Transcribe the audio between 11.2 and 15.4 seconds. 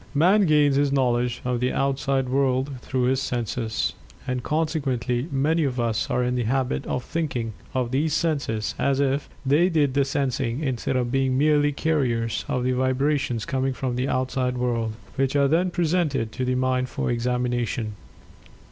merely carriers of the vibrations coming from the outside world, which